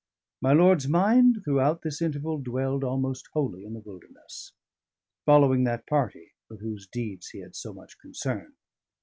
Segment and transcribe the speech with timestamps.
[0.41, 4.51] My lord's mind throughout this interval dwelled almost wholly in the Wilderness,
[5.27, 8.55] following that party with whose deeds he had so much concern.